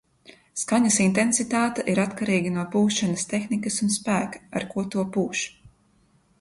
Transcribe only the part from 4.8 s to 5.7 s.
to pūš.